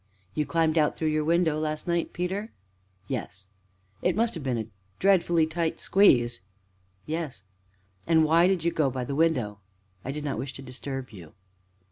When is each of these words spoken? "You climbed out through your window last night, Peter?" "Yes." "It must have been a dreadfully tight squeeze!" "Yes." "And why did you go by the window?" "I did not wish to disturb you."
"You 0.33 0.47
climbed 0.47 0.79
out 0.79 0.97
through 0.97 1.09
your 1.09 1.23
window 1.23 1.59
last 1.59 1.87
night, 1.87 2.11
Peter?" 2.11 2.51
"Yes." 3.07 3.45
"It 4.01 4.15
must 4.15 4.33
have 4.33 4.41
been 4.41 4.57
a 4.57 4.65
dreadfully 4.97 5.45
tight 5.45 5.79
squeeze!" 5.79 6.41
"Yes." 7.05 7.43
"And 8.07 8.25
why 8.25 8.47
did 8.47 8.63
you 8.63 8.71
go 8.71 8.89
by 8.89 9.05
the 9.05 9.13
window?" 9.13 9.59
"I 10.03 10.11
did 10.11 10.23
not 10.23 10.39
wish 10.39 10.53
to 10.53 10.63
disturb 10.63 11.11
you." 11.11 11.33